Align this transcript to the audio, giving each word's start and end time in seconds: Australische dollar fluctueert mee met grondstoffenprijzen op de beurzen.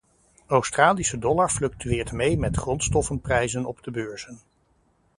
Australische 0.47 1.19
dollar 1.19 1.49
fluctueert 1.49 2.11
mee 2.11 2.37
met 2.37 2.57
grondstoffenprijzen 2.57 3.65
op 3.65 3.83
de 3.83 3.91
beurzen. 3.91 4.39